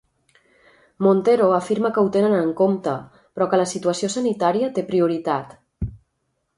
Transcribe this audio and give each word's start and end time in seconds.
Montero 1.07 1.49
afirma 1.57 1.91
que 1.97 2.05
ho 2.05 2.09
tenen 2.17 2.35
en 2.39 2.51
compte, 2.63 2.97
però 3.37 3.51
que 3.53 3.63
la 3.65 3.69
situació 3.77 4.13
sanitària 4.19 4.75
té 4.79 4.89
prioritat. 4.93 5.57